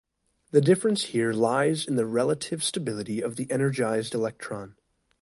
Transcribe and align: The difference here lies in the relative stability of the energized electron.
The 0.49 0.61
difference 0.61 1.03
here 1.13 1.31
lies 1.31 1.85
in 1.85 1.95
the 1.95 2.07
relative 2.07 2.63
stability 2.63 3.21
of 3.21 3.35
the 3.35 3.45
energized 3.51 4.15
electron. 4.15 4.77